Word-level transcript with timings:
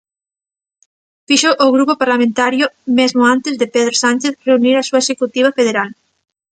Fíxoo 1.27 1.55
o 1.65 1.67
grupo 1.75 1.93
parlamentario 2.01 2.65
mesmo 2.99 3.21
antes 3.35 3.53
de 3.61 3.67
Pedro 3.75 3.93
Sánchez 4.03 4.33
reunir 4.47 4.75
a 4.77 4.87
súa 4.87 5.01
executiva 5.03 5.55
federal. 5.59 5.89